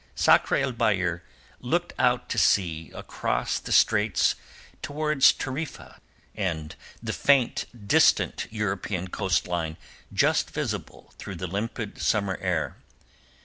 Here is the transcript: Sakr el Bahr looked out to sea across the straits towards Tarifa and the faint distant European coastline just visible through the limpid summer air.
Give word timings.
Sakr 0.15 0.55
el 0.55 0.71
Bahr 0.71 1.21
looked 1.59 1.93
out 1.99 2.27
to 2.29 2.39
sea 2.39 2.89
across 2.95 3.59
the 3.59 3.71
straits 3.71 4.33
towards 4.81 5.31
Tarifa 5.31 6.01
and 6.33 6.75
the 7.03 7.13
faint 7.13 7.67
distant 7.87 8.47
European 8.49 9.09
coastline 9.09 9.77
just 10.11 10.49
visible 10.49 11.13
through 11.19 11.35
the 11.35 11.45
limpid 11.45 12.01
summer 12.01 12.39
air. 12.41 12.77